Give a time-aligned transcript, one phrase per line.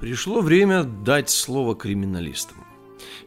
[0.00, 2.64] Пришло время дать слово криминалистам.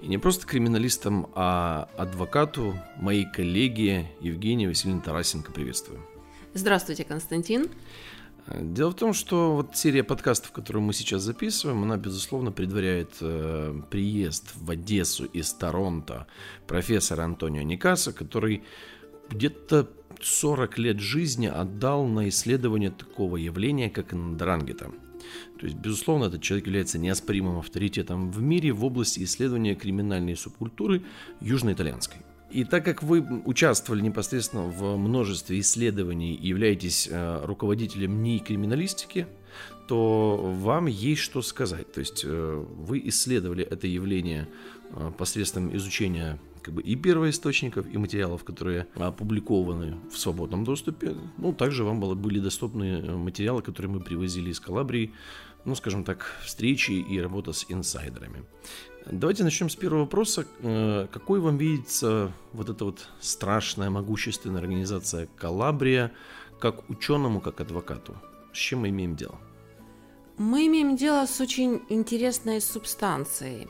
[0.02, 5.52] И не просто криминалистам, а адвокату, моей коллеге Евгении Васильевне Тарасенко.
[5.52, 6.00] Приветствую.
[6.54, 7.70] Здравствуйте, Константин.
[8.48, 13.82] Дело в том, что вот серия подкастов, которую мы сейчас записываем, она, безусловно, предваряет э,
[13.90, 16.28] приезд в Одессу из Торонто
[16.66, 18.64] профессора Антонио Никаса, который
[19.30, 19.90] где-то
[20.22, 24.92] 40 лет жизни отдал на исследование такого явления, как Ндрангета–
[25.60, 31.04] то есть, безусловно, этот человек является неоспоримым авторитетом в мире в области исследования криминальной субкультуры
[31.42, 32.22] южноитальянской.
[32.52, 39.28] И так как вы участвовали непосредственно в множестве исследований и являетесь э, руководителем НИИ криминалистики,
[39.88, 41.92] то вам есть что сказать.
[41.92, 44.48] То есть э, вы исследовали это явление
[44.92, 51.16] э, посредством изучения как бы и первоисточников, и материалов, которые опубликованы в свободном доступе.
[51.38, 55.14] Ну, также вам было, были доступны материалы, которые мы привозили из Калабрии,
[55.64, 58.44] ну, скажем так, встречи и работа с инсайдерами.
[59.10, 60.46] Давайте начнем с первого вопроса.
[60.62, 66.12] Э, какой вам видится вот эта вот страшная, могущественная организация Калабрия
[66.60, 68.14] как ученому, как адвокату?
[68.52, 69.40] С чем мы имеем дело?
[70.38, 73.70] Мы имеем дело с очень интересной субстанцией.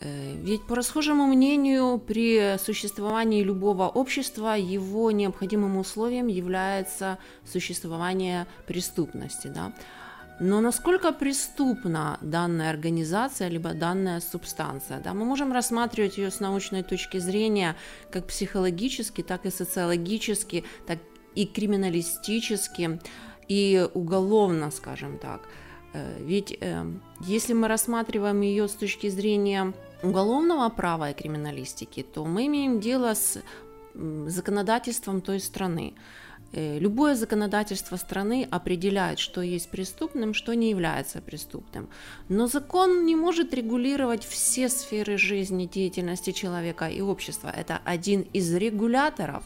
[0.00, 9.48] Э, ведь по расхожему мнению, при существовании любого общества его необходимым условием является существование преступности.
[9.48, 9.72] Да?
[10.40, 15.00] Но насколько преступна данная организация, либо данная субстанция?
[15.00, 15.12] Да?
[15.12, 17.76] Мы можем рассматривать ее с научной точки зрения
[18.10, 20.98] как психологически, так и социологически, так
[21.34, 23.00] и криминалистически,
[23.48, 25.42] и уголовно, скажем так.
[25.92, 26.86] Э, ведь э,
[27.20, 33.14] если мы рассматриваем ее с точки зрения уголовного права и криминалистики, то мы имеем дело
[33.14, 33.42] с
[34.26, 35.94] законодательством той страны.
[36.52, 41.88] Э, любое законодательство страны определяет, что есть преступным, что не является преступным.
[42.28, 47.52] Но закон не может регулировать все сферы жизни, деятельности человека и общества.
[47.56, 49.44] Это один из регуляторов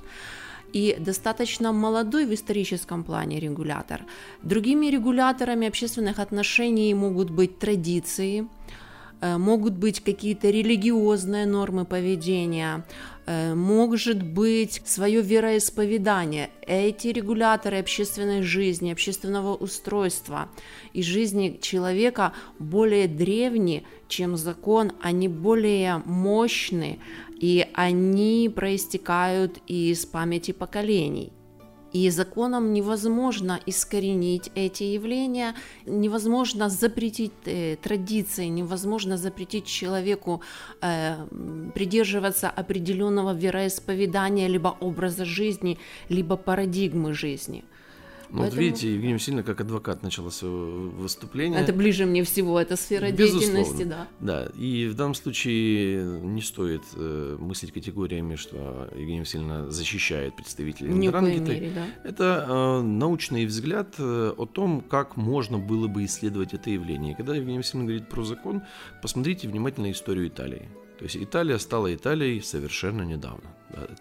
[0.72, 4.04] и достаточно молодой в историческом плане регулятор.
[4.42, 8.46] Другими регуляторами общественных отношений могут быть традиции,
[9.38, 12.84] могут быть какие-то религиозные нормы поведения,
[13.26, 16.50] Э, может быть свое вероисповедание.
[16.60, 20.50] Эти регуляторы общественной жизни, общественного устройства
[20.92, 26.98] и жизни человека более древние, чем закон, они более мощны,
[27.40, 31.32] и они проистекают из памяти поколений.
[31.94, 35.54] И законом невозможно искоренить эти явления,
[35.86, 40.40] невозможно запретить э, традиции, невозможно запретить человеку
[40.82, 41.24] э,
[41.72, 45.78] придерживаться определенного вероисповедания, либо образа жизни,
[46.08, 47.64] либо парадигмы жизни.
[48.34, 48.62] Ну, Поэтому...
[48.62, 51.60] вот видите, Евгений сильно как адвокат начала свое выступление.
[51.60, 53.58] Это ближе мне всего, это сфера Безусловно.
[53.58, 54.08] деятельности, да.
[54.18, 60.90] Да, и в данном случае не стоит э, мыслить категориями, что Евгений Васильевна защищает представителей
[60.90, 61.86] Ни мере, да.
[62.02, 67.14] Это э, научный взгляд э, о том, как можно было бы исследовать это явление.
[67.14, 68.62] Когда Евгений Васильевна говорит про закон,
[69.00, 70.68] посмотрите внимательно историю Италии.
[70.98, 73.48] То есть Италия стала Италией совершенно недавно.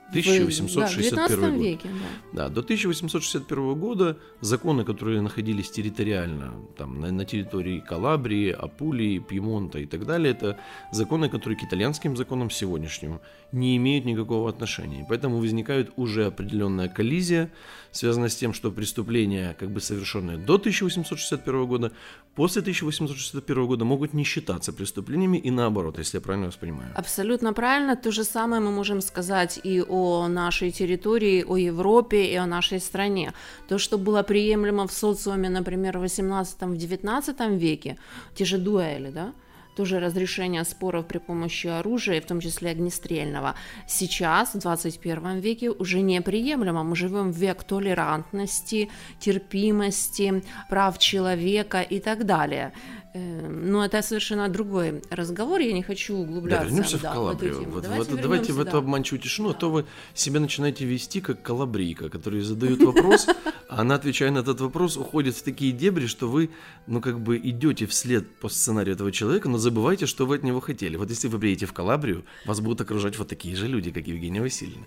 [0.09, 1.61] 1861 да, год.
[1.61, 1.89] Веке,
[2.33, 2.47] да.
[2.47, 9.79] да, до 1861 года законы, которые находились территориально, там, на, на территории Калабрии, Апулии, Пьемонта
[9.79, 10.57] и так далее, это
[10.91, 13.19] законы, которые к итальянским законам сегодняшним
[13.51, 15.05] не имеют никакого отношения.
[15.07, 17.51] Поэтому возникает уже определенная коллизия,
[17.91, 21.91] связанная с тем, что преступления, как бы совершенные до 1861 года,
[22.35, 26.91] после 1861 года могут не считаться преступлениями и наоборот, если я правильно вас понимаю.
[26.95, 27.95] Абсолютно правильно.
[27.95, 32.79] То же самое мы можем сказать и о нашей территории, о Европе и о нашей
[32.79, 33.33] стране.
[33.67, 37.97] То, что было приемлемо в социуме, например, в 18-19 веке,
[38.35, 39.33] те же дуэли, да,
[39.75, 43.55] тоже разрешение споров при помощи оружия, в том числе огнестрельного,
[43.87, 46.83] сейчас, в 21 веке, уже неприемлемо.
[46.83, 48.89] Мы живем в век толерантности,
[49.19, 52.73] терпимости, прав человека и так далее.
[53.15, 56.65] Эм, но это совершенно другой разговор, я не хочу углубляться.
[56.65, 57.53] Да, вернемся да, в Калабрию.
[57.53, 61.21] В вот, давайте, вот, давайте в эту обманчивую тишину, а то вы себя начинаете вести
[61.21, 63.27] как калабрийка, который задает вопрос,
[63.69, 66.49] а она, отвечая на этот вопрос, уходит в такие дебри, что вы,
[66.87, 70.59] ну, как бы идете вслед по сценарию этого человека, но забывайте, что вы от него
[70.59, 70.95] хотели.
[70.95, 74.41] Вот если вы приедете в Калабрию, вас будут окружать вот такие же люди, как Евгения
[74.41, 74.85] Васильевна.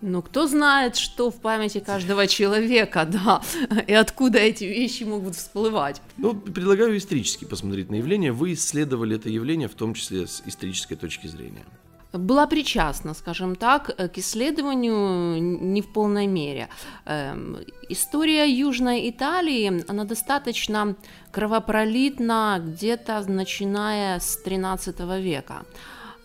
[0.00, 3.42] Ну, кто знает, что в памяти каждого человека, да,
[3.88, 6.00] и откуда эти вещи могут всплывать.
[6.16, 8.30] Ну, предлагаю исторически посмотреть на явление.
[8.30, 11.64] Вы исследовали это явление, в том числе с исторической точки зрения.
[12.12, 16.68] была причастна, скажем так, к исследованию не в полной мере.
[17.04, 17.58] Эм,
[17.88, 20.94] история Южной Италии, она достаточно
[21.32, 25.64] кровопролитна где-то начиная с XIII века.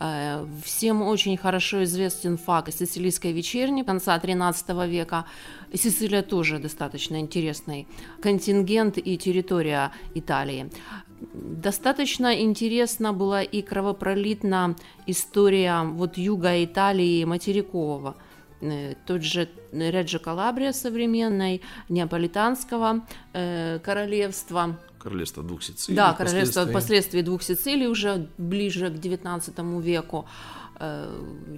[0.03, 5.25] Э, всем очень хорошо известен факт сицилийской вечерни конца XIII века.
[5.73, 7.87] Сицилия тоже достаточно интересный
[8.21, 10.69] контингент и территория Италии.
[11.33, 14.75] Достаточно интересна была и кровопролитна
[15.07, 18.17] история вот юга Италии материкового.
[18.59, 25.97] Э, тот же Реджо Калабрия современной, Неаполитанского э, королевства– Королевство двух Сицилий.
[25.97, 30.25] Да, королевство впоследствии двух Сицилий уже ближе к XIX веку.
[30.79, 31.09] Э,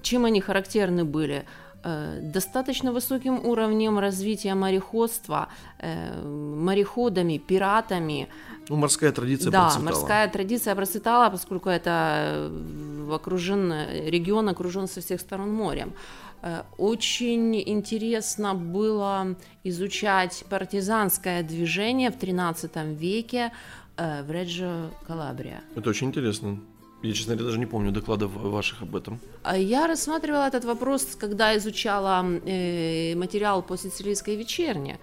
[0.01, 1.45] чем они характерны были?
[1.83, 5.47] Э, достаточно высоким уровнем развития мореходства,
[5.79, 6.21] э,
[6.57, 8.27] мореходами, пиратами.
[8.69, 9.85] Ну, морская традиция да, процветала.
[9.85, 12.51] морская традиция процветала, поскольку это
[13.11, 13.71] окружен,
[14.07, 15.93] регион окружен со всех сторон морем.
[16.45, 23.51] Э, очень интересно было изучать партизанское движение в XIII веке
[23.97, 25.61] э, в Реджо Калабрия.
[25.75, 26.59] Это очень интересно.
[27.01, 29.19] Я, честно говоря, даже не помню докладов ваших об этом.
[29.43, 34.99] А я рассматривала этот вопрос, когда изучала э, материал по сицилийской вечерне,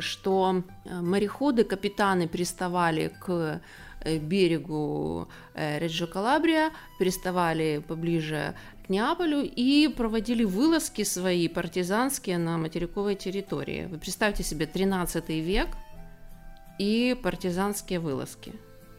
[0.00, 3.60] что мореходы, капитаны приставали к
[4.04, 8.54] берегу Реджо Калабрия, приставали поближе
[8.88, 13.86] Неаполю и проводили вылазки свои партизанские на материковой территории.
[13.86, 15.68] Вы представьте себе 13 век
[16.78, 18.54] и партизанские вылазки.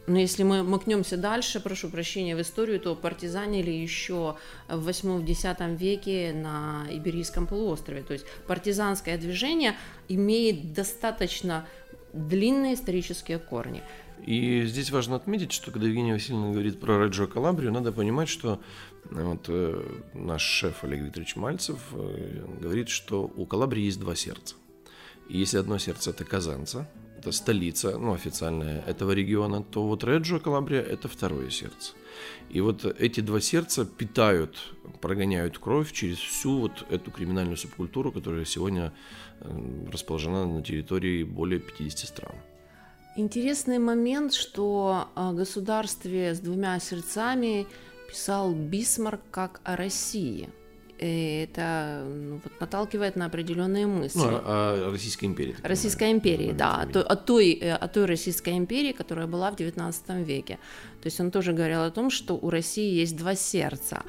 [0.06, 4.36] Но если мы макнемся дальше, прошу прощения, в историю, то партизанили еще
[4.68, 8.02] в 8-10 веке на Иберийском полуострове.
[8.02, 9.76] То есть партизанское движение
[10.08, 11.66] имеет достаточно
[12.12, 13.82] длинные исторические корни.
[14.26, 18.60] И здесь важно отметить, что когда Евгения Васильевна говорит про Реджо Калабрию, надо понимать, что
[19.10, 24.56] вот, э, наш шеф Олег Викторович Мальцев э, говорит, что у Калабрии есть два сердца.
[25.28, 26.88] И если одно сердце это Казанца,
[27.18, 31.92] это столица, ну, официальная этого региона, то вот Реджо Калабрия это второе сердце.
[32.48, 34.56] И вот эти два сердца питают,
[35.00, 38.92] прогоняют кровь через всю вот эту криминальную субкультуру, которая сегодня
[39.40, 42.34] э, расположена на территории более 50 стран.
[43.20, 47.66] Интересный момент, что о государстве с двумя сердцами
[48.08, 50.48] писал Бисмарк как о России.
[50.98, 54.18] И это ну, вот, наталкивает на определенные мысли.
[54.18, 55.54] Ну, о Российской империи.
[55.62, 59.56] Российской империи, да, о той, о, той, э, о той Российской империи, которая была в
[59.56, 60.58] XIX веке.
[61.02, 64.02] То есть он тоже говорил о том, что у России есть два сердца,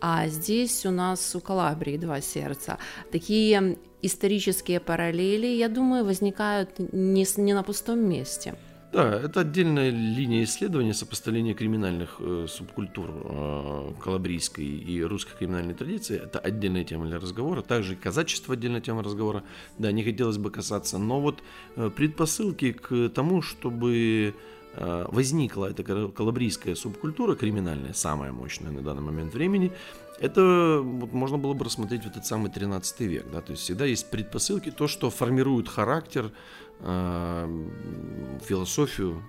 [0.00, 2.78] а здесь у нас у Калабрии два сердца.
[3.10, 8.54] Такие исторические параллели, я думаю, возникают не, не на пустом месте.
[8.90, 16.18] Да, это отдельная линия исследования сопоставления криминальных э, субкультур э, калабрийской и русской криминальной традиции.
[16.18, 17.60] Это отдельная тема для разговора.
[17.60, 19.44] Также и казачество отдельная тема разговора.
[19.76, 20.96] Да, не хотелось бы касаться.
[20.96, 21.42] Но вот
[21.76, 24.34] э, предпосылки к тому, чтобы
[24.78, 29.72] возникла эта калабрийская субкультура криминальная, самая мощная на данный момент времени,
[30.20, 33.26] это вот, можно было бы рассмотреть в этот самый 13 век.
[33.32, 33.40] Да?
[33.40, 36.32] То есть всегда есть предпосылки, то, что формирует характер
[38.46, 39.22] философию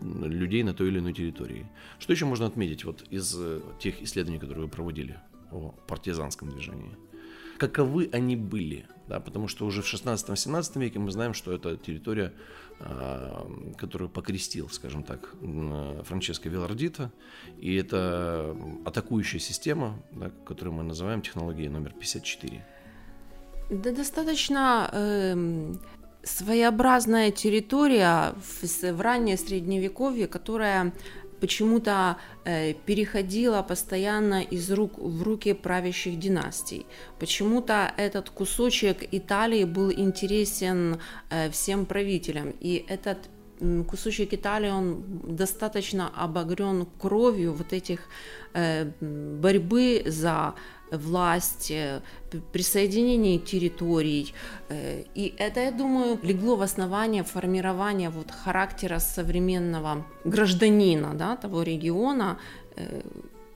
[0.00, 1.66] людей на той или иной территории.
[1.98, 5.18] Что еще можно отметить вот из э, тех исследований, которые вы проводили
[5.50, 6.96] о партизанском движении?
[7.58, 8.86] Каковы они были?
[9.12, 12.32] Да, потому что уже в 16-17 веке мы знаем, что это территория,
[13.76, 15.34] которую покрестил, скажем так,
[16.04, 17.12] Франческо Вилардита,
[17.58, 22.64] и это атакующая система, да, которую мы называем технологией номер 54.
[23.68, 25.74] Да достаточно э,
[26.22, 30.94] своеобразная территория в, в раннее средневековье, которая
[31.42, 36.86] почему-то э, переходила постоянно из рук в руки правящих династий.
[37.18, 43.18] Почему-то этот кусочек Италии был интересен э, всем правителям, и этот
[43.88, 45.02] кусочек Италии, он
[45.36, 48.00] достаточно обогрен кровью вот этих
[48.54, 50.54] э, борьбы за
[50.92, 51.72] власть,
[52.52, 54.34] присоединение территорий.
[54.68, 61.62] Э, и это, я думаю, легло в основание формирования вот характера современного гражданина да, того
[61.62, 62.38] региона.
[62.76, 63.02] Э,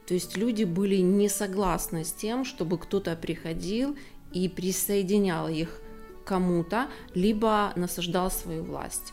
[0.06, 3.96] то есть люди были не согласны с тем, чтобы кто-то приходил
[4.32, 5.80] и присоединял их
[6.24, 9.12] кому-то, либо насаждал свою власть.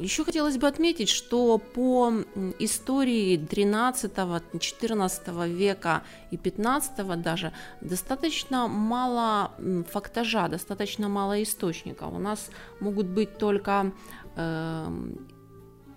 [0.00, 2.12] Еще хотелось бы отметить, что по
[2.58, 9.52] истории 13-14 века и 15 даже достаточно мало
[9.90, 12.12] фактажа, достаточно мало источников.
[12.12, 13.92] У нас могут быть только
[14.36, 14.86] э,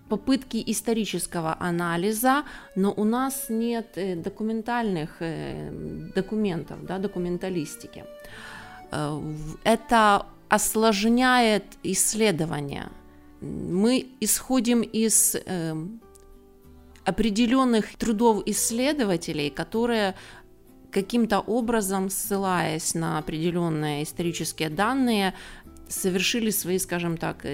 [0.10, 2.44] попытки исторического анализа,
[2.76, 5.72] но у нас нет э, документальных э,
[6.16, 8.04] документов, да, документалистики.
[8.92, 9.22] Э,
[9.64, 12.90] это осложняет исследования.
[13.46, 15.36] Мы исходим из
[17.04, 20.16] определенных трудов исследователей, которые
[20.92, 25.34] каким-то образом, ссылаясь на определенные исторические данные,
[25.88, 27.46] совершили свои, скажем так,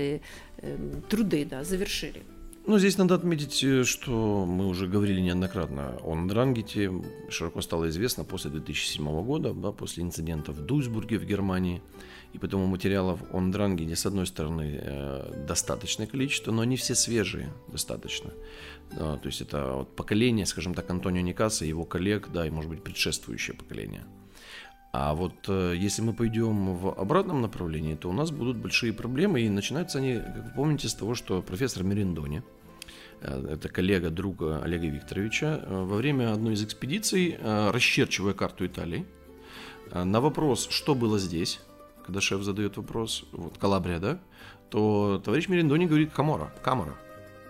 [1.09, 2.23] труды, да, завершили.
[2.67, 6.91] Ну, здесь надо отметить, э, что мы уже говорили неоднократно о Дрангете.
[7.29, 11.81] Широко стало известно после 2007 года, да, после инцидента в Дуйсбурге в Германии.
[12.33, 17.49] И поэтому материалов о Дрангете, с одной стороны, э, достаточное количество, но они все свежие
[17.67, 18.31] достаточно.
[18.89, 22.83] То есть это вот поколение, скажем так, Антонио Никаса, его коллег, да, и, может быть,
[22.83, 24.03] предшествующее поколение.
[24.93, 29.41] А вот э, если мы пойдем в обратном направлении, то у нас будут большие проблемы,
[29.41, 32.43] и начинаются они, как вы помните, с того, что профессор Мериндони,
[33.21, 39.05] э, это коллега, друг Олега Викторовича, во время одной из экспедиций, расчерчивая карту Италии,
[39.93, 41.61] на вопрос, что было здесь,
[42.11, 44.19] когда шеф задает вопрос, вот Калабрия, да,
[44.69, 46.95] то товарищ Мериндони говорит Камора, Камора.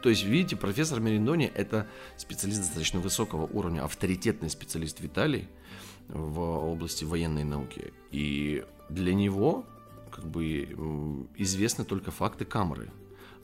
[0.03, 5.47] То есть, видите, профессор Мериндони– это специалист достаточно высокого уровня, авторитетный специалист в Италии–
[6.09, 7.93] в области военной науки.
[8.11, 9.65] И для него
[10.11, 12.91] как бы известны только факты камеры.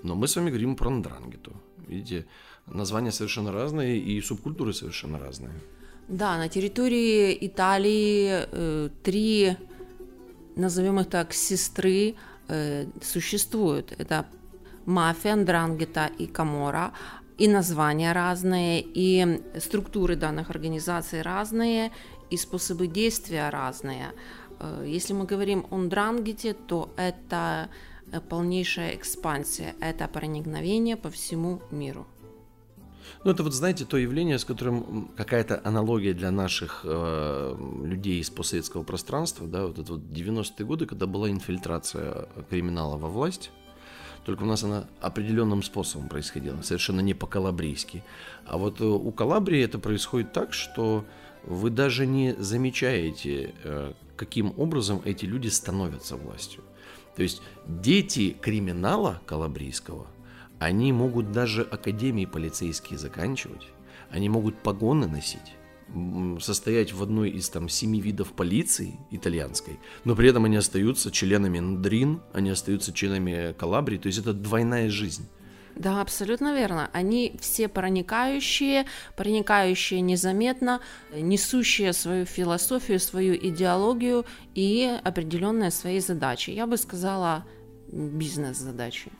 [0.03, 1.53] Но мы с вами говорим про Ндрангету.
[1.87, 2.25] Видите,
[2.65, 5.53] названия совершенно разные и субкультуры совершенно разные.
[6.07, 9.57] Да, на территории Италии э, три,
[10.57, 12.15] назовем их так, сестры
[12.47, 13.93] э, существуют.
[13.97, 14.25] Это
[14.85, 16.91] мафия, Ндрангета и Камора.
[17.37, 21.91] И названия разные, и структуры данных организаций разные,
[22.31, 24.13] и способы действия разные.
[24.59, 27.69] Э, если мы говорим о дрангете, то это
[28.11, 32.07] э, полнейшая экспансия, это проникновение по всему миру.
[33.23, 38.29] Ну, это вот, знаете, то явление, с которым какая-то аналогия для наших э, людей из
[38.29, 43.51] постсоветского пространства, да, вот это вот 90-е годы, когда была инфильтрация криминала во власть,
[44.25, 48.03] только у нас она определенным способом происходила, совершенно не по-калабрийски.
[48.45, 51.05] А вот э, у Калабрии это происходит так, что
[51.43, 56.61] вы даже не замечаете, э, каким образом эти люди становятся властью.
[57.15, 60.07] То есть дети криминала калабрийского,
[60.59, 63.67] они могут даже академии полицейские заканчивать,
[64.09, 65.55] они могут погоны носить,
[66.39, 71.59] состоять в одной из там семи видов полиции итальянской, но при этом они остаются членами
[71.59, 75.27] Ндрин, они остаются членами Калабрии, то есть это двойная жизнь.
[75.75, 76.89] Да, абсолютно верно.
[76.91, 80.81] Они все проникающие, проникающие незаметно,
[81.13, 86.49] несущие свою философию, свою идеологию и определенные свои задачи.
[86.49, 87.45] Я бы сказала,
[87.91, 89.11] бизнес-задачи.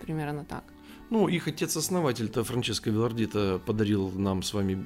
[0.00, 0.64] Примерно так.
[1.10, 4.84] Ну, их отец-основатель-то, Франческо Вилардита, подарил нам с вами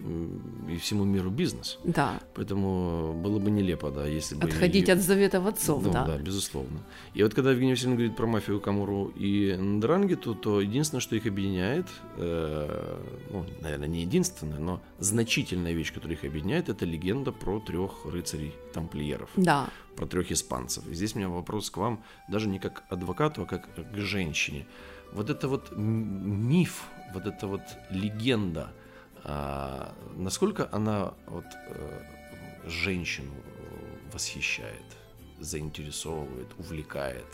[0.72, 1.78] и всему миру бизнес.
[1.82, 2.20] Да.
[2.34, 4.44] Поэтому было бы нелепо, да, если бы...
[4.44, 4.92] Отходить и...
[4.92, 6.04] от заветов отцов, ну, да.
[6.04, 6.78] да, безусловно.
[7.14, 11.26] И вот когда Евгений Васильевна говорит про мафию Камуру и Ндрангету, то единственное, что их
[11.26, 12.98] объединяет, э,
[13.30, 19.30] ну, наверное, не единственное, но значительная вещь, которая их объединяет, это легенда про трех рыцарей-тамплиеров.
[19.34, 19.68] Да.
[19.96, 20.86] Про трех испанцев.
[20.88, 24.66] И здесь у меня вопрос к вам, даже не как адвокату, а как к женщине
[25.12, 28.72] вот это вот миф, вот эта вот легенда,
[29.24, 32.02] а, насколько она вот э,
[32.66, 33.32] женщину
[34.12, 34.96] восхищает,
[35.40, 37.26] заинтересовывает, увлекает?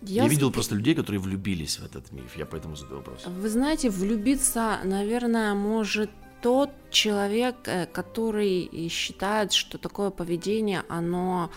[0.00, 2.36] Я, я видел просто людей, которые влюбились в этот миф.
[2.36, 3.24] Я поэтому задаю вопрос.
[3.26, 11.50] Вы знаете, влюбиться, наверное, может тот человек, э, который считает, что такое поведение, оно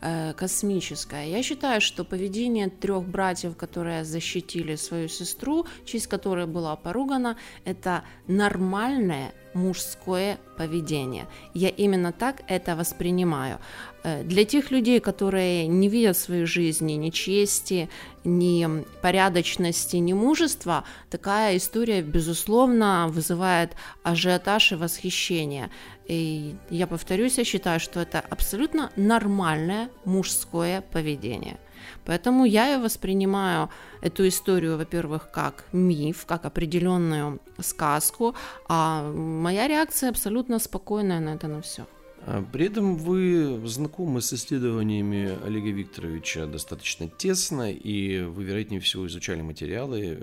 [0.00, 1.28] Э, космическое.
[1.28, 8.04] Я считаю, что поведение трех братьев, которые защитили свою сестру, честь которой была поругана, это
[8.28, 11.26] нормальное мужское поведение.
[11.52, 13.58] Я именно так это воспринимаю.
[14.04, 17.88] Э, для тех людей, которые не видят в своей жизни ни чести,
[18.24, 23.72] ни порядочности, ни мужества, такая история, безусловно, вызывает
[24.04, 25.70] ажиотаж и восхищение.
[26.08, 31.58] И я повторюсь, я считаю, что это абсолютно нормальное мужское поведение.
[32.04, 33.68] Поэтому я и воспринимаю
[34.00, 38.34] эту историю, во-первых, как миф, как определенную сказку,
[38.68, 41.86] а моя реакция абсолютно спокойная на это на все.
[42.26, 49.06] А при этом вы знакомы с исследованиями Олега Викторовича достаточно тесно, и вы, вероятнее всего,
[49.06, 50.18] изучали материалы,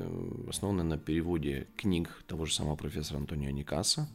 [0.49, 4.09] основанные на переводе книг того же самого профессора Антонио Никаса,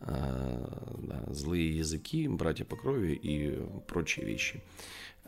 [0.00, 4.62] да, «Злые языки», «Братья по крови» и прочие вещи.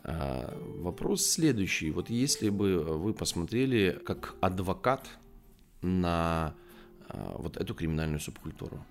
[0.03, 1.91] А, вопрос следующий.
[1.91, 5.07] Вот если бы вы посмотрели как адвокат
[5.81, 6.55] на
[7.07, 8.85] а, вот эту криминальную субкультуру.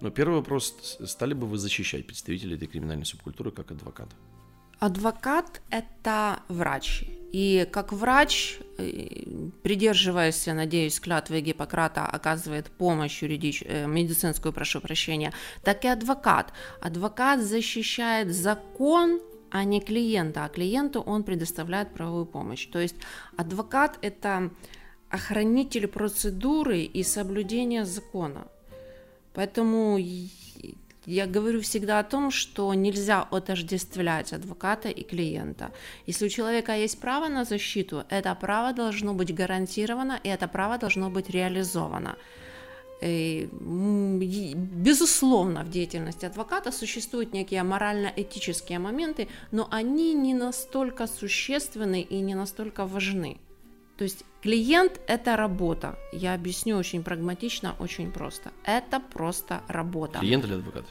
[0.00, 4.08] Но первый вопрос, стали бы вы защищать представителей этой криминальной субкультуры как адвокат?
[4.82, 7.04] Адвокат– это врач.
[7.30, 9.22] И как врач, э,
[9.62, 13.62] придерживаясь, надеюсь, клятвы Гиппократа, оказывает помощь юридич...
[13.64, 16.52] Э, медицинскую, прошу прощения, так и адвокат.
[16.80, 19.20] Адвокат защищает закон,
[19.52, 22.66] а не клиента, а клиенту он предоставляет правовую помощь.
[22.66, 22.96] То есть
[23.36, 24.50] адвокат– это
[25.10, 28.48] охранитель процедуры и соблюдения закона.
[29.32, 29.96] Поэтому
[31.06, 35.72] я говорю всегда о том, что нельзя отождествлять адвоката и клиента.
[36.06, 40.78] Если у человека есть право на защиту, это право должно быть гарантировано, и это право
[40.78, 42.16] должно быть реализовано.
[43.00, 52.20] И, безусловно, в деятельности адвоката существуют некие морально-этические моменты, но они не настолько существенны и
[52.20, 53.38] не настолько важны.
[53.96, 55.98] То есть клиент– это работа.
[56.12, 58.52] Я объясню очень прагматично, очень просто.
[58.64, 60.18] Это просто работа.
[60.18, 60.84] Клиент или адвокат?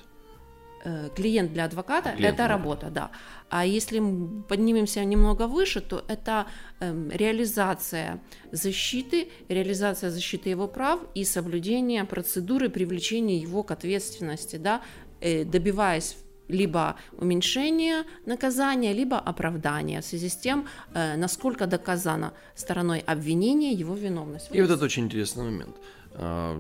[0.84, 3.12] Э, клиент для адвоката клиент, это работа, да.
[3.50, 6.48] А если мы поднимемся немного выше, то это
[6.80, 8.20] э, реализация
[8.52, 14.82] защиты, реализация защиты его прав и соблюдение процедуры привлечения его к ответственности, да,
[15.20, 16.16] э, добиваясь
[16.52, 23.96] либо уменьшение наказания, либо оправдание в связи с тем, э, насколько доказана стороной обвинения его
[23.96, 24.50] виновность.
[24.52, 25.76] И вот это очень интересный момент.
[26.14, 26.60] А,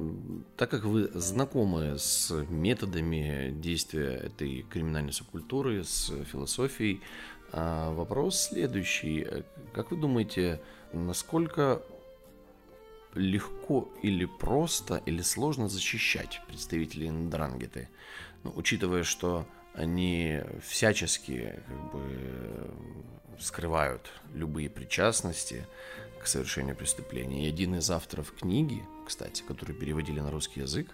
[0.55, 7.01] так как вы знакомы с методами действия этой криминальной субкультуры, с философией,
[7.51, 9.27] а, вопрос следующий.
[9.73, 10.61] Как вы думаете,
[10.93, 11.81] насколько
[13.13, 17.89] легко или просто или сложно защищать представителей Ндрангеты?
[18.43, 22.71] Ну, учитывая, что они всячески как бы
[23.39, 25.65] скрывают любые причастности
[26.21, 27.45] к совершению преступления.
[27.45, 30.89] И один из авторов книги, кстати, которую переводили на русский язык,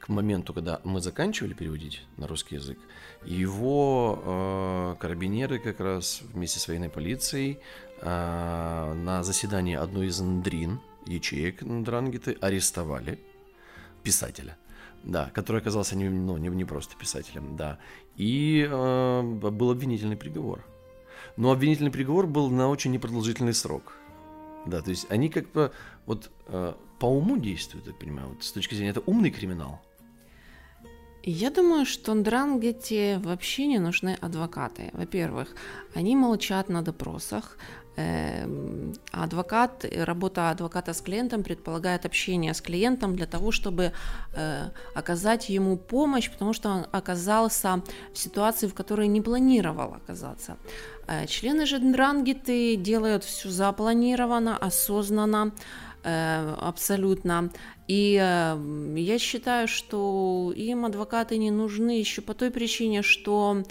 [0.00, 2.78] к моменту, когда мы заканчивали переводить на русский язык,
[3.24, 7.58] его э, карабинеры как раз вместе с военной полицией
[8.00, 13.18] э, на заседании одной из ндрин, ячеек Ндрангеты, арестовали
[14.02, 14.56] писателя–
[15.04, 17.78] да, который оказался не, ну, не, не просто писателем, да.
[18.16, 20.64] И э, был обвинительный приговор.
[21.36, 23.94] Но обвинительный приговор был на очень непродолжительный срок.
[24.66, 25.72] Да, то есть они как бы
[26.06, 29.80] вот э, по уму действуют, я понимаю, вот с точки зрения, это умный криминал.
[31.22, 34.90] Я думаю, что Дрангете вообще не нужны адвокаты.
[34.92, 35.54] Во-первых,
[35.94, 37.58] они молчат на допросах,
[39.10, 43.92] адвокат, работа адвоката с клиентом предполагает общение с клиентом для того, чтобы
[44.34, 47.82] э, оказать ему помощь, потому что он оказался
[48.12, 50.56] в ситуации, в которой не планировал оказаться.
[51.06, 55.52] Э, члены же Дрангиты делают все запланированно, осознанно,
[56.04, 57.50] э, абсолютно.
[57.88, 63.62] И я считаю, что им адвокаты не нужны еще по той причине, что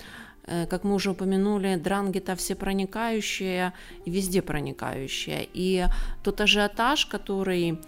[0.69, 3.73] как мы уже упомянули, дрангета всепроникающая
[4.05, 5.45] и везде проникающая.
[5.53, 5.85] И
[6.23, 7.79] тот ажиотаж, который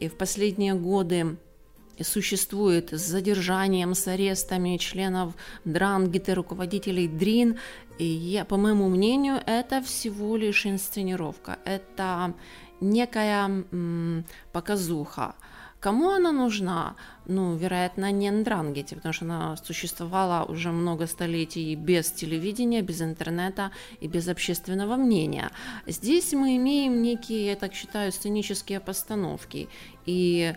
[0.00, 1.36] в последние годы
[2.00, 7.58] существует с задержанием, с арестами членов Дрангеты, руководителей ДРИН,
[7.98, 12.34] и я, по моему мнению, это всего лишь инсценировка, это
[12.80, 15.34] некая м, показуха.
[15.80, 16.96] Кому она нужна?
[17.26, 23.70] Ну, вероятно, не Ндрангете, потому что она существовала уже много столетий без телевидения, без интернета
[24.00, 25.50] и без общественного мнения.
[25.86, 29.68] Здесь мы имеем некие, я так считаю, сценические постановки.
[30.04, 30.54] И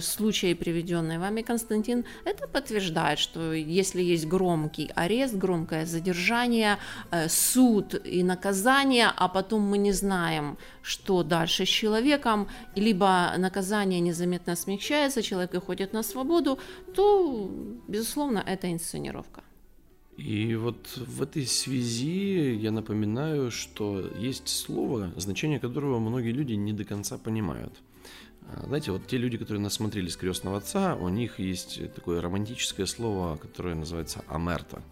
[0.00, 6.78] случае, приведенный вами, Константин, это подтверждает, что если есть громкий арест, громкое задержание,
[7.10, 14.00] э, суд и наказание, а потом мы не знаем, что дальше с человеком, либо наказание
[14.00, 16.58] незаметно смягчается, человек уходит на свободу,
[16.94, 17.50] то,
[17.88, 19.42] безусловно, это инсценировка.
[20.16, 26.72] И вот в этой связи я напоминаю, что есть слово, значение которого многие люди не
[26.72, 27.72] до конца понимают–
[28.64, 33.74] знаете, вот те люди, которые насмотрелись «Крестного отца», у них есть такое романтическое слово, которое
[33.74, 34.82] называется «амерта».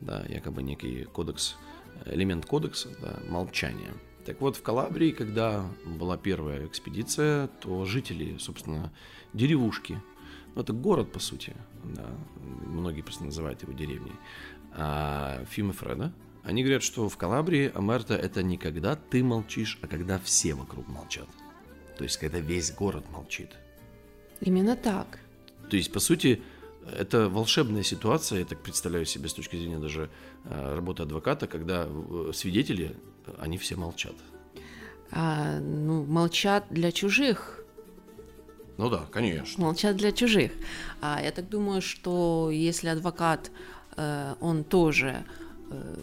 [0.00, 1.56] Да, якобы некий кодекс,
[2.06, 3.92] элемент кодекса, да, молчание.
[4.24, 8.92] Так вот, в Калабрии, когда была первая экспедиция, то жители, собственно,
[9.34, 10.00] деревушки,
[10.54, 12.06] ну, это город, по сути, да,
[12.66, 14.12] многие просто называют его деревней,
[14.72, 19.86] а Фима Фреда, они говорят, что в Калабрии Амерта это не когда ты молчишь, а
[19.86, 21.28] когда все вокруг молчат.
[22.00, 23.50] То есть, когда весь город молчит.
[24.40, 25.18] Именно так.
[25.68, 26.40] То есть, по сути,
[26.98, 30.08] это волшебная ситуация, я так представляю себе с точки зрения даже
[30.46, 32.96] э, работы адвоката, когда э, свидетели
[33.38, 34.14] они все молчат.
[35.10, 37.66] А, ну, молчат для чужих.
[38.78, 39.62] Ну да, конечно.
[39.62, 40.52] Молчат для чужих.
[41.02, 43.50] А я так думаю, что если адвокат,
[43.98, 45.26] э, он тоже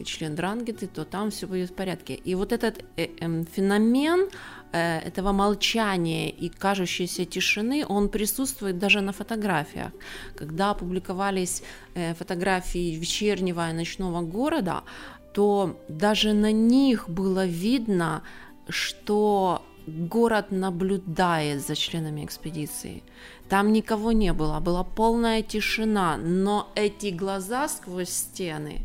[0.05, 2.13] член Дрангеты, то там все будет в порядке.
[2.13, 4.29] И вот этот э, э, феномен
[4.71, 9.91] э, этого молчания и кажущейся тишины, он присутствует даже на фотографиях.
[10.35, 11.63] Когда опубликовались
[11.95, 14.83] э, фотографии вечернего и ночного города,
[15.33, 18.21] то даже на них было видно,
[18.69, 23.03] что город наблюдает за членами экспедиции.
[23.49, 28.81] Там никого не было, была полная тишина, но эти глаза сквозь стены,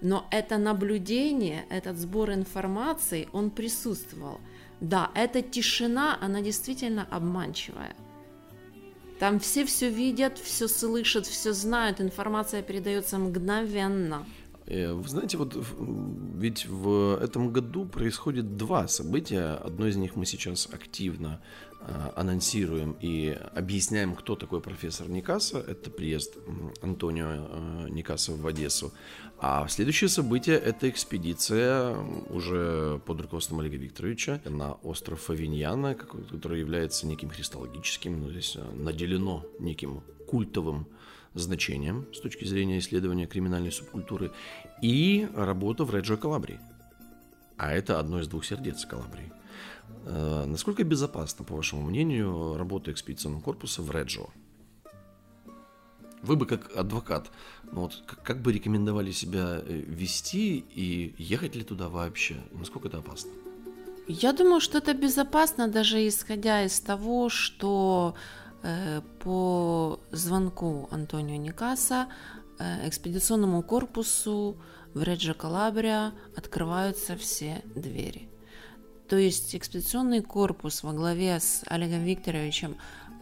[0.00, 4.40] но это наблюдение, этот сбор информации, он присутствовал.
[4.80, 7.96] Да, эта тишина, она действительно обманчивая.
[9.18, 14.24] Там все все видят, все слышат, все знают, информация передается мгновенно.
[14.68, 15.56] Э, вы знаете, вот
[16.34, 19.54] ведь в этом году происходит два события.
[19.64, 21.40] Одно из них мы сейчас активно
[21.80, 25.58] э, анонсируем и объясняем, кто такой профессор Никаса.
[25.58, 26.36] Это приезд
[26.82, 28.92] Антонио э, Никаса в Одессу.
[29.40, 31.96] А следующее событие– это экспедиция
[32.28, 39.46] уже под руководством Олега Викторовича на остров Фавиньяна, который является неким христологическим, но здесь наделено
[39.60, 40.88] неким культовым
[41.38, 44.32] значением с точки зрения исследования криминальной субкультуры
[44.82, 46.60] и работа в Реджо Калабрии.
[47.56, 49.32] А это одно из двух сердец Калабрии.
[50.04, 54.26] Э, насколько безопасно, по вашему мнению, работа экспедиционного корпуса в Реджо?
[56.22, 57.30] Вы бы как адвокат,
[57.72, 62.36] ну вот, как, бы рекомендовали себя э, вести и ехать ли туда вообще?
[62.52, 63.30] Насколько это опасно?
[64.08, 68.14] Я думаю, что это безопасно, даже исходя из того, что
[69.20, 72.08] по звонку Антонио Никаса
[72.58, 74.56] э, экспедиционному корпусу
[74.94, 78.28] в Реджо Калабрия открываются все двери.
[79.08, 82.76] То есть экспедиционный корпус во главе с Олегом Викторовичем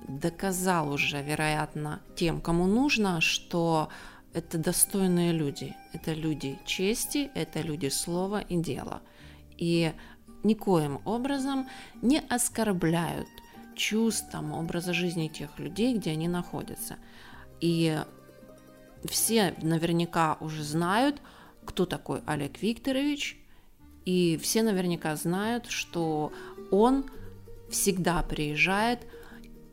[0.09, 3.89] доказал уже, вероятно, тем, кому нужно, что
[4.33, 9.01] это достойные люди, это люди чести, это люди слова и дела.
[9.57, 9.93] И
[10.43, 11.69] никоим образом
[12.03, 13.29] не оскорбляют
[13.77, 16.97] чувствам, образа жизни тех людей, где они находятся.
[17.61, 17.99] И
[19.05, 21.21] все наверняка уже знают,
[21.65, 23.39] кто такой Олег Викторович,
[24.05, 26.33] и все наверняка знают, что
[26.71, 27.11] он
[27.71, 29.01] всегда приезжает,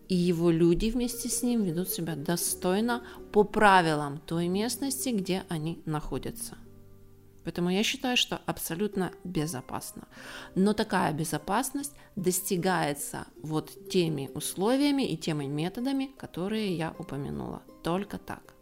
[0.09, 5.81] и его люди вместе с ним ведут себя достойно по правилам той местности, где они
[5.85, 6.57] находятся.
[7.43, 10.07] Поэтому я считаю, что абсолютно безопасно.
[10.55, 17.63] Но такая безопасность достигается вот теми условиями и теми методами, которые я упомянула.
[17.83, 18.53] Только так.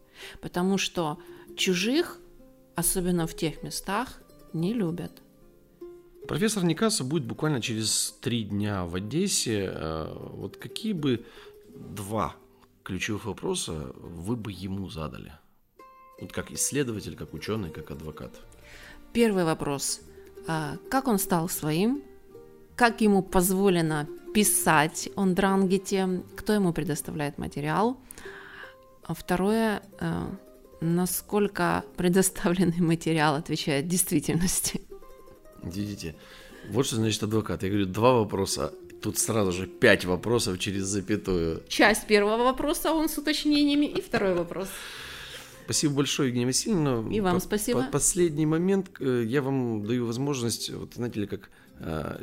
[0.41, 1.17] Потому что
[1.55, 2.19] чужих,
[2.75, 4.21] особенно в тех местах,
[4.53, 5.21] не любят.
[6.27, 9.71] Профессор Никаса будет буквально через три дня в Одессе.
[9.73, 11.25] Э, вот какие бы
[11.75, 12.35] два
[12.83, 15.33] ключевых вопроса вы бы ему задали?
[16.19, 18.31] Вот как исследователь, как ученый, как адвокат.
[19.11, 20.01] Первый вопрос.
[20.47, 22.03] А, как он стал своим?
[22.75, 26.21] Как ему позволено писать о Дрангете?
[26.35, 27.97] Кто ему предоставляет материал?
[29.03, 30.29] А второе, а,
[30.79, 34.81] насколько предоставленный материал отвечает действительности?
[35.63, 36.15] Видите,
[36.69, 37.63] вот что значит адвокат.
[37.63, 38.73] Я говорю, два вопроса.
[39.01, 41.63] Тут сразу же пять вопросов через запятую.
[41.67, 44.69] Часть первого вопроса он с уточнениями, и второй вопрос.
[45.65, 47.03] Спасибо большое, Евгения Васильевна.
[47.11, 47.83] И вам по- спасибо.
[47.83, 51.60] По- последний момент э, я вам даю возможность, вот знаете ли, как э,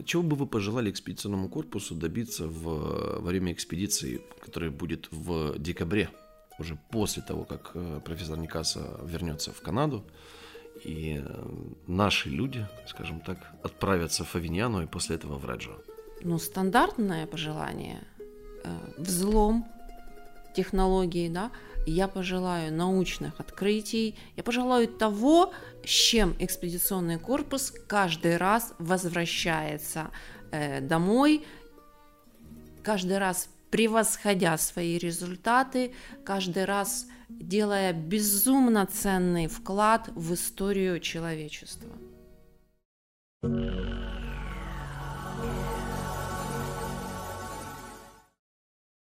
[0.05, 6.11] чего бы вы пожелали экспедиционному корпусу добиться в, во время экспедиции, которая будет в декабре,
[6.59, 10.05] уже после того, как э, профессор Никаса вернется в Канаду,
[10.85, 11.25] и
[11.87, 15.77] наши люди, скажем так, отправятся в Авиньяну и после этого в Реджо?
[16.23, 18.07] Ну, стандартное пожелание.
[18.97, 19.65] Взлом
[20.59, 21.51] технологии, да,
[21.87, 25.53] я пожелаю научных открытий, я пожелаю того,
[25.85, 30.11] с чем экспедиционный корпус каждый раз возвращается
[30.51, 31.45] э, домой,
[32.83, 35.93] каждый раз превосходя свои результаты,
[36.25, 41.91] каждый раз делая безумно ценный вклад в историю человечества.